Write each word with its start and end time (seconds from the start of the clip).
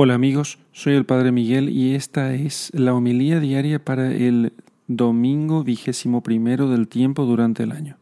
Hola 0.00 0.14
amigos, 0.14 0.60
soy 0.70 0.94
el 0.94 1.04
Padre 1.04 1.32
Miguel 1.32 1.70
y 1.70 1.96
esta 1.96 2.32
es 2.32 2.70
la 2.72 2.94
homilía 2.94 3.40
diaria 3.40 3.84
para 3.84 4.14
el 4.14 4.52
domingo 4.86 5.64
vigésimo 5.64 6.22
primero 6.22 6.70
del 6.70 6.86
tiempo 6.86 7.24
durante 7.24 7.64
el 7.64 7.72
año. 7.72 7.96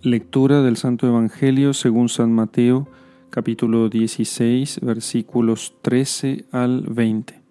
Lectura 0.00 0.62
del 0.62 0.78
Santo 0.78 1.06
Evangelio 1.06 1.74
según 1.74 2.08
San 2.08 2.32
Mateo, 2.32 2.88
capítulo 3.28 3.90
16, 3.90 4.80
versículos 4.80 5.74
13 5.82 6.46
al 6.50 6.86
20. 6.88 7.42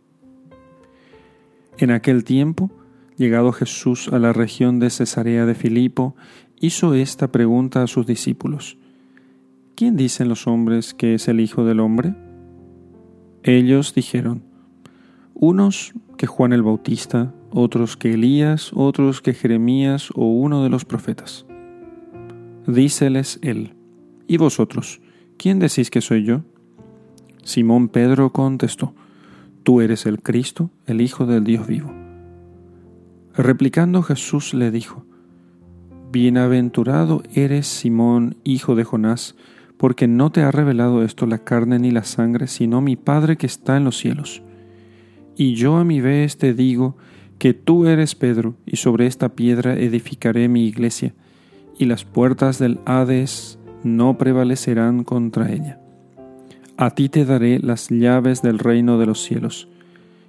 En 1.78 1.92
aquel 1.92 2.24
tiempo, 2.24 2.72
llegado 3.16 3.52
Jesús 3.52 4.08
a 4.12 4.18
la 4.18 4.34
región 4.34 4.80
de 4.80 4.90
Cesarea 4.90 5.46
de 5.46 5.54
Filipo, 5.54 6.16
hizo 6.60 6.96
esta 6.96 7.32
pregunta 7.32 7.84
a 7.84 7.88
sus 7.88 8.08
discípulos. 8.08 8.76
¿Quién 9.76 9.98
dicen 9.98 10.30
los 10.30 10.48
hombres 10.48 10.96
que 10.96 11.14
es 11.14 11.28
el 11.28 11.42
Hijo 11.42 11.64
del 11.64 11.80
Hombre? 11.80 12.16
Ellos 13.44 13.94
dijeron, 13.94 14.42
unos 15.34 15.94
que 16.18 16.28
Juan 16.28 16.54
el 16.54 16.64
Bautista, 16.64 17.34
otros 17.52 17.98
que 17.98 18.14
Elías, 18.14 18.72
otros 18.74 19.22
que 19.22 19.34
Jeremías 19.34 20.12
o 20.16 20.26
uno 20.26 20.64
de 20.64 20.70
los 20.70 20.86
profetas. 20.86 21.46
Díceles 22.66 23.40
él, 23.42 23.76
¿y 24.28 24.38
vosotros? 24.38 25.02
¿Quién 25.38 25.60
decís 25.60 25.92
que 25.92 26.00
soy 26.00 26.24
yo? 26.24 26.44
Simón 27.44 27.90
Pedro 27.90 28.32
contestó, 28.32 28.96
Tú 29.64 29.82
eres 29.82 30.06
el 30.06 30.22
Cristo, 30.22 30.70
el 30.86 31.02
Hijo 31.02 31.26
del 31.26 31.44
Dios 31.44 31.68
vivo. 31.68 31.92
Replicando 33.36 34.04
Jesús 34.04 34.54
le 34.54 34.72
dijo, 34.72 35.06
Bienaventurado 36.14 37.24
eres 37.34 37.68
Simón, 37.68 38.38
hijo 38.46 38.76
de 38.76 38.86
Jonás, 38.86 39.36
porque 39.78 40.08
no 40.08 40.32
te 40.32 40.42
ha 40.42 40.52
revelado 40.52 41.04
esto 41.04 41.26
la 41.26 41.40
carne 41.40 41.80
ni 41.80 41.92
la 41.92 42.04
sangre, 42.04 42.48
sino 42.48 42.82
mi 42.82 42.96
Padre 42.96 43.38
que 43.38 43.46
está 43.46 43.78
en 43.78 43.84
los 43.84 43.98
cielos. 43.98 44.42
Y 45.36 45.56
yo 45.56 45.78
a 45.78 45.84
mi 45.84 46.02
vez 46.02 46.38
te 46.38 46.54
digo 46.54 46.96
que 47.40 47.54
tú 47.54 47.88
eres 47.88 48.16
Pedro, 48.16 48.56
y 48.66 48.78
sobre 48.78 49.08
esta 49.08 49.30
piedra 49.30 49.74
edificaré 49.74 50.48
mi 50.48 50.66
iglesia, 50.66 51.14
y 51.78 51.86
las 51.86 52.06
puertas 52.06 52.60
del 52.60 52.80
Hades 52.86 53.60
no 53.84 54.18
prevalecerán 54.18 55.04
contra 55.04 55.52
ella. 55.52 55.80
A 56.78 56.92
ti 56.92 57.10
te 57.10 57.26
daré 57.26 57.60
las 57.60 57.90
llaves 57.90 58.42
del 58.42 58.60
reino 58.60 58.98
de 58.98 59.06
los 59.06 59.22
cielos, 59.22 59.68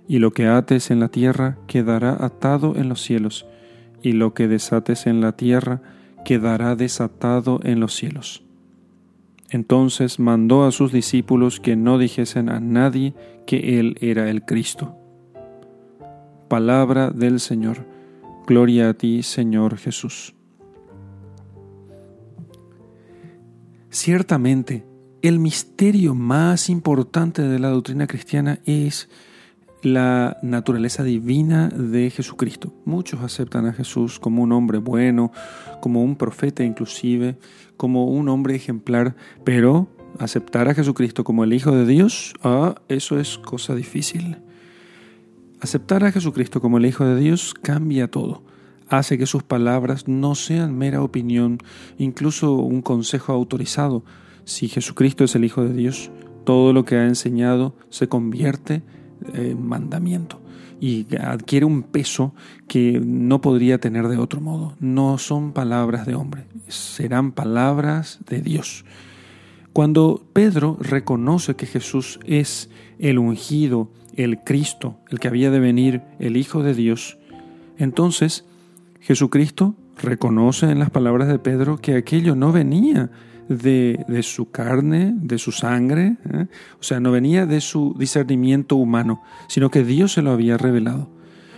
y 0.09 0.19
lo 0.19 0.33
que 0.33 0.47
ates 0.47 0.91
en 0.91 1.01
la 1.01 1.09
tierra 1.09 1.57
quedará 1.67 2.17
atado 2.19 2.75
en 2.77 2.89
los 2.89 3.01
cielos, 3.01 3.47
y 4.03 4.13
lo 4.13 4.35
que 4.35 4.49
desates 4.49 5.07
en 5.07 5.21
la 5.21 5.33
tierra 5.33 5.81
quedará 6.25 6.77
desatado 6.77 7.61
en 7.63 7.81
los 7.81 7.95
cielos. 7.95 8.44
Entonces 9.55 10.19
mandó 10.19 10.65
a 10.65 10.73
sus 10.73 10.91
discípulos 10.91 11.61
que 11.61 11.77
no 11.77 11.97
dijesen 11.97 12.49
a 12.49 12.59
nadie 12.59 13.15
que 13.47 13.79
Él 13.79 13.97
era 14.01 14.29
el 14.29 14.45
Cristo. 14.45 14.97
Palabra 16.49 17.13
del 17.13 17.39
Señor. 17.39 17.87
Gloria 18.49 18.89
a 18.89 18.95
ti, 18.95 19.23
Señor 19.23 19.77
Jesús. 19.77 20.35
Ciertamente, 23.91 24.85
el 25.23 25.39
misterio 25.39 26.17
más 26.17 26.69
importante 26.69 27.43
de 27.43 27.61
la 27.61 27.69
doctrina 27.69 28.09
cristiana 28.09 28.59
es 28.65 29.09
la 29.85 30.39
naturaleza 30.43 31.05
divina 31.05 31.69
de 31.69 32.11
Jesucristo. 32.11 32.73
Muchos 32.85 33.21
aceptan 33.23 33.67
a 33.67 33.73
Jesús 33.73 34.19
como 34.19 34.43
un 34.43 34.53
hombre 34.53 34.79
bueno, 34.79 35.31
como 35.81 36.03
un 36.03 36.17
profeta 36.17 36.65
inclusive, 36.65 37.37
como 37.77 38.07
un 38.07 38.29
hombre 38.29 38.55
ejemplar, 38.55 39.15
pero 39.45 39.89
aceptar 40.19 40.69
a 40.69 40.75
Jesucristo 40.75 41.25
como 41.25 41.45
el 41.45 41.53
Hijo 41.53 41.73
de 41.73 41.87
Dios, 41.87 42.35
ah, 42.43 42.77
eso 42.89 43.19
es 43.19 43.39
cosa 43.39 43.75
difícil. 43.75 44.39
Aceptar 45.61 46.05
a 46.05 46.13
Jesucristo 46.13 46.61
como 46.61 46.79
el 46.79 46.87
Hijo 46.87 47.05
de 47.05 47.19
Dios 47.21 47.55
cambia 47.55 48.11
todo. 48.11 48.43
Hace 48.89 49.17
que 49.19 49.27
sus 49.27 49.43
palabras 49.43 50.09
no 50.09 50.35
sean 50.35 50.77
mera 50.77 51.03
opinión, 51.03 51.59
incluso 51.99 52.55
un 52.55 52.83
consejo 52.83 53.33
autorizado. 53.33 54.05
Si 54.45 54.69
Jesucristo 54.69 55.25
es 55.25 55.35
el 55.35 55.45
Hijo 55.45 55.65
de 55.65 55.73
Dios, 55.73 56.11
todo 56.45 56.73
lo 56.73 56.85
que 56.85 56.97
ha 56.97 57.07
enseñado 57.07 57.75
se 57.89 58.09
convierte 58.09 58.83
eh, 59.33 59.57
mandamiento 59.59 60.41
y 60.81 61.07
adquiere 61.17 61.65
un 61.65 61.83
peso 61.83 62.35
que 62.69 63.01
no 63.03 63.41
podría 63.41 63.79
tener 63.79 64.09
de 64.09 64.19
otro 64.19 64.41
modo. 64.41 64.75
No 64.81 65.19
son 65.19 65.53
palabras 65.53 66.07
de 66.07 66.15
hombre, 66.15 66.45
serán 66.69 67.33
palabras 67.33 68.19
de 68.29 68.41
Dios. 68.41 68.85
Cuando 69.73 70.25
Pedro 70.33 70.77
reconoce 70.81 71.57
que 71.57 71.67
Jesús 71.67 72.21
es 72.27 72.71
el 72.99 73.19
ungido, 73.19 73.91
el 74.15 74.41
Cristo, 74.41 74.99
el 75.09 75.21
que 75.21 75.29
había 75.29 75.51
de 75.51 75.59
venir, 75.59 76.03
el 76.19 76.37
Hijo 76.37 76.63
de 76.63 76.75
Dios, 76.75 77.19
entonces 77.79 78.45
Jesucristo 79.01 79.75
reconoce 80.03 80.71
en 80.71 80.79
las 80.79 80.91
palabras 80.91 81.29
de 81.29 81.39
Pedro 81.39 81.79
que 81.79 81.97
aquello 81.97 82.37
no 82.37 82.53
venía 82.53 83.11
de, 83.49 84.23
su 84.23 84.51
carne, 84.51 85.15
de 85.17 85.39
su 85.39 85.53
sangre, 85.53 86.17
¿eh? 86.33 86.47
o 86.81 86.83
sea, 86.83 87.01
no 87.01 87.13
venía 87.13 87.47
de 87.47 87.61
su 87.61 87.95
discernimiento 87.99 88.77
humano, 88.77 89.23
sino 89.49 89.71
que 89.71 89.85
Dios 89.85 90.13
se 90.13 90.23
lo 90.23 90.33
había 90.33 90.57
revelado. 90.57 91.11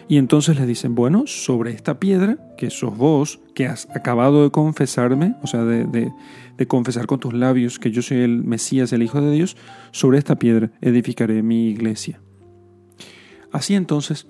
Y 0.08 0.18
entonces 0.18 0.58
le 0.58 0.66
dicen, 0.66 0.94
bueno, 0.94 1.24
sobre 1.26 1.72
esta 1.72 1.98
piedra, 1.98 2.38
que 2.56 2.70
sos 2.70 2.96
vos, 2.96 3.40
que 3.54 3.66
has 3.66 3.88
acabado 3.90 4.44
de 4.44 4.50
confesarme, 4.50 5.34
o 5.42 5.48
sea, 5.48 5.64
de, 5.64 5.84
de, 5.86 6.66
confesar 6.66 7.06
con 7.06 7.18
tus 7.18 7.34
labios 7.34 7.80
que 7.80 7.90
yo 7.90 8.02
soy 8.02 8.18
el 8.18 8.44
Mesías, 8.44 8.92
el 8.92 9.02
Hijo 9.02 9.20
de 9.20 9.32
Dios, 9.32 9.56
sobre 9.90 10.18
esta 10.18 10.36
piedra 10.36 10.70
edificaré 10.80 11.42
mi 11.42 11.68
iglesia. 11.70 12.20
Así 13.50 13.74
entonces, 13.74 14.28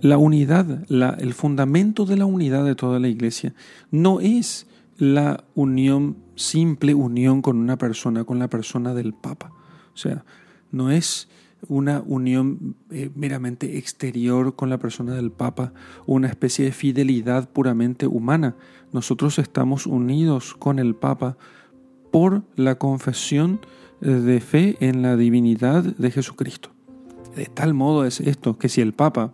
la 0.00 0.18
unidad, 0.18 0.84
el 0.90 1.32
fundamento 1.32 2.04
de 2.04 2.18
la 2.18 2.26
unidad 2.26 2.66
de 2.66 2.74
toda 2.74 2.98
la 2.98 3.08
iglesia 3.08 3.54
no 3.90 4.20
es 4.20 4.66
la 4.96 5.44
unión, 5.54 6.16
simple 6.36 6.94
unión 6.94 7.42
con 7.42 7.58
una 7.58 7.78
persona, 7.78 8.24
con 8.24 8.38
la 8.38 8.48
persona 8.48 8.94
del 8.94 9.14
Papa. 9.14 9.52
O 9.92 9.96
sea, 9.96 10.24
no 10.70 10.90
es 10.90 11.28
una 11.68 12.02
unión 12.06 12.76
eh, 12.90 13.10
meramente 13.14 13.78
exterior 13.78 14.54
con 14.54 14.70
la 14.70 14.78
persona 14.78 15.14
del 15.14 15.30
Papa, 15.30 15.72
una 16.06 16.28
especie 16.28 16.64
de 16.64 16.72
fidelidad 16.72 17.48
puramente 17.50 18.06
humana. 18.06 18.56
Nosotros 18.92 19.38
estamos 19.38 19.86
unidos 19.86 20.54
con 20.54 20.78
el 20.78 20.94
Papa 20.94 21.36
por 22.10 22.42
la 22.56 22.76
confesión 22.76 23.60
de 24.00 24.40
fe 24.40 24.76
en 24.80 25.02
la 25.02 25.16
divinidad 25.16 25.82
de 25.82 26.10
Jesucristo. 26.10 26.70
De 27.34 27.46
tal 27.46 27.74
modo 27.74 28.04
es 28.04 28.20
esto, 28.20 28.58
que 28.58 28.68
si 28.68 28.80
el 28.80 28.92
Papa, 28.92 29.32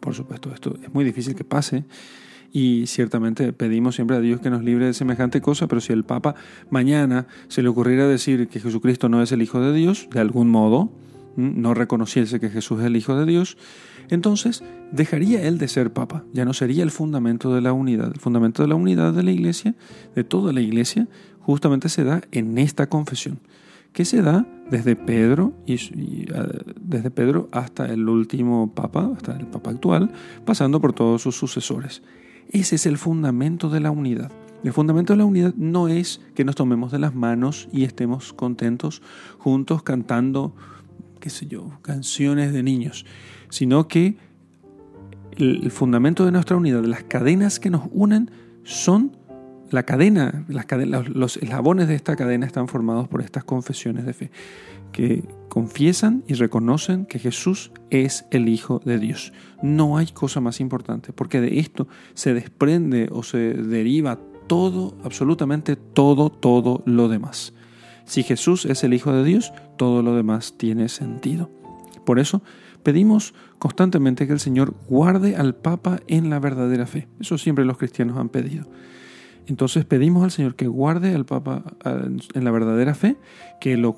por 0.00 0.14
supuesto, 0.14 0.52
esto 0.54 0.76
es 0.82 0.92
muy 0.94 1.04
difícil 1.04 1.34
que 1.34 1.44
pase, 1.44 1.84
y 2.54 2.86
ciertamente 2.86 3.52
pedimos 3.52 3.96
siempre 3.96 4.16
a 4.16 4.20
Dios 4.20 4.40
que 4.40 4.48
nos 4.48 4.62
libre 4.62 4.86
de 4.86 4.94
semejante 4.94 5.40
cosa, 5.40 5.66
pero 5.66 5.80
si 5.80 5.92
el 5.92 6.04
Papa 6.04 6.36
mañana 6.70 7.26
se 7.48 7.62
le 7.62 7.68
ocurriera 7.68 8.06
decir 8.06 8.46
que 8.46 8.60
Jesucristo 8.60 9.08
no 9.08 9.20
es 9.20 9.32
el 9.32 9.42
Hijo 9.42 9.60
de 9.60 9.72
Dios, 9.72 10.08
de 10.12 10.20
algún 10.20 10.48
modo, 10.48 10.92
no 11.36 11.74
reconociese 11.74 12.38
que 12.38 12.50
Jesús 12.50 12.78
es 12.78 12.86
el 12.86 12.94
Hijo 12.94 13.16
de 13.16 13.26
Dios, 13.26 13.58
entonces 14.08 14.62
dejaría 14.92 15.42
él 15.42 15.58
de 15.58 15.66
ser 15.66 15.92
Papa, 15.92 16.22
ya 16.32 16.44
no 16.44 16.52
sería 16.52 16.84
el 16.84 16.92
fundamento 16.92 17.52
de 17.52 17.60
la 17.60 17.72
unidad. 17.72 18.12
El 18.14 18.20
fundamento 18.20 18.62
de 18.62 18.68
la 18.68 18.76
unidad 18.76 19.12
de 19.12 19.24
la 19.24 19.32
Iglesia, 19.32 19.74
de 20.14 20.22
toda 20.22 20.52
la 20.52 20.60
Iglesia, 20.60 21.08
justamente 21.40 21.88
se 21.88 22.04
da 22.04 22.22
en 22.30 22.56
esta 22.58 22.88
confesión, 22.88 23.40
que 23.92 24.04
se 24.04 24.22
da 24.22 24.46
desde 24.70 24.94
Pedro 24.94 25.54
y, 25.66 26.30
ah, 26.32 26.46
desde 26.80 27.10
Pedro 27.10 27.48
hasta 27.50 27.92
el 27.92 28.08
último 28.08 28.72
Papa, 28.74 29.10
hasta 29.16 29.36
el 29.36 29.46
Papa 29.48 29.70
actual, 29.70 30.12
pasando 30.44 30.80
por 30.80 30.92
todos 30.92 31.20
sus 31.20 31.34
sucesores. 31.34 32.00
Ese 32.50 32.76
es 32.76 32.86
el 32.86 32.98
fundamento 32.98 33.70
de 33.70 33.80
la 33.80 33.90
unidad. 33.90 34.30
El 34.62 34.72
fundamento 34.72 35.12
de 35.12 35.18
la 35.18 35.24
unidad 35.26 35.54
no 35.56 35.88
es 35.88 36.20
que 36.34 36.44
nos 36.44 36.54
tomemos 36.54 36.90
de 36.90 36.98
las 36.98 37.14
manos 37.14 37.68
y 37.70 37.84
estemos 37.84 38.32
contentos 38.32 39.02
juntos 39.38 39.82
cantando, 39.82 40.54
qué 41.20 41.28
sé 41.28 41.46
yo, 41.46 41.78
canciones 41.82 42.52
de 42.52 42.62
niños, 42.62 43.04
sino 43.50 43.88
que 43.88 44.16
el 45.36 45.70
fundamento 45.70 46.24
de 46.24 46.32
nuestra 46.32 46.56
unidad, 46.56 46.84
las 46.84 47.02
cadenas 47.02 47.60
que 47.60 47.70
nos 47.70 47.88
unen 47.92 48.30
son 48.62 49.16
la 49.70 49.84
cadena, 49.84 50.44
las 50.48 50.66
cadenas, 50.66 51.08
los 51.08 51.36
eslabones 51.36 51.88
de 51.88 51.94
esta 51.94 52.16
cadena 52.16 52.46
están 52.46 52.68
formados 52.68 53.08
por 53.08 53.20
estas 53.20 53.44
confesiones 53.44 54.06
de 54.06 54.12
fe, 54.12 54.30
que 54.92 55.24
confiesan 55.48 56.22
y 56.28 56.34
reconocen 56.34 57.06
que 57.06 57.18
Jesús 57.18 57.72
es 57.90 58.26
el 58.30 58.48
Hijo 58.48 58.80
de 58.84 58.98
Dios. 58.98 59.32
No 59.62 59.98
hay 59.98 60.06
cosa 60.06 60.40
más 60.40 60.60
importante, 60.60 61.12
porque 61.12 61.40
de 61.40 61.58
esto 61.58 61.88
se 62.14 62.34
desprende 62.34 63.08
o 63.10 63.22
se 63.22 63.38
deriva 63.38 64.18
todo, 64.46 64.96
absolutamente 65.04 65.76
todo, 65.76 66.30
todo 66.30 66.82
lo 66.86 67.08
demás. 67.08 67.54
Si 68.04 68.22
Jesús 68.22 68.66
es 68.66 68.84
el 68.84 68.94
Hijo 68.94 69.12
de 69.12 69.24
Dios, 69.24 69.52
todo 69.76 70.02
lo 70.02 70.14
demás 70.14 70.54
tiene 70.58 70.88
sentido. 70.88 71.50
Por 72.04 72.18
eso 72.18 72.42
pedimos 72.82 73.34
constantemente 73.58 74.26
que 74.26 74.34
el 74.34 74.40
Señor 74.40 74.74
guarde 74.88 75.36
al 75.36 75.54
Papa 75.54 76.00
en 76.06 76.30
la 76.30 76.38
verdadera 76.38 76.86
fe. 76.86 77.08
Eso 77.18 77.38
siempre 77.38 77.64
los 77.64 77.78
cristianos 77.78 78.18
han 78.18 78.28
pedido. 78.28 78.66
Entonces 79.46 79.84
pedimos 79.84 80.24
al 80.24 80.30
Señor 80.30 80.54
que 80.54 80.66
guarde 80.66 81.14
al 81.14 81.26
Papa 81.26 81.64
en 81.84 82.44
la 82.44 82.50
verdadera 82.50 82.94
fe, 82.94 83.16
que 83.60 83.76
lo, 83.76 83.96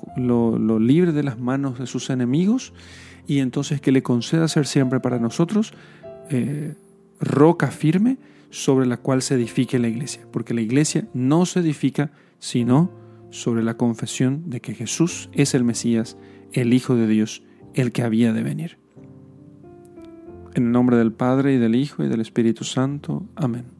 libre 0.79 1.13
de 1.13 1.23
las 1.23 1.39
manos 1.39 1.79
de 1.79 1.87
sus 1.87 2.09
enemigos 2.09 2.73
y 3.27 3.39
entonces 3.39 3.79
que 3.79 3.91
le 3.91 4.03
conceda 4.03 4.47
ser 4.47 4.65
siempre 4.65 4.99
para 4.99 5.19
nosotros 5.19 5.73
eh, 6.29 6.75
roca 7.19 7.67
firme 7.67 8.17
sobre 8.49 8.85
la 8.85 8.97
cual 8.97 9.21
se 9.21 9.35
edifique 9.35 9.79
la 9.79 9.87
iglesia, 9.87 10.27
porque 10.31 10.53
la 10.53 10.61
iglesia 10.61 11.07
no 11.13 11.45
se 11.45 11.59
edifica 11.59 12.11
sino 12.39 12.91
sobre 13.29 13.63
la 13.63 13.75
confesión 13.75 14.49
de 14.49 14.61
que 14.61 14.73
Jesús 14.73 15.29
es 15.33 15.53
el 15.53 15.63
Mesías, 15.63 16.17
el 16.53 16.73
Hijo 16.73 16.95
de 16.95 17.07
Dios, 17.07 17.43
el 17.73 17.91
que 17.91 18.03
había 18.03 18.33
de 18.33 18.43
venir. 18.43 18.77
En 20.55 20.67
el 20.67 20.71
nombre 20.71 20.97
del 20.97 21.11
Padre 21.11 21.53
y 21.53 21.57
del 21.57 21.75
Hijo 21.75 22.03
y 22.03 22.07
del 22.07 22.21
Espíritu 22.21 22.63
Santo. 22.63 23.25
Amén. 23.35 23.76